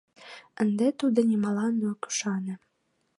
[0.61, 2.55] —Ынде тудо нимолан ок ӱшане.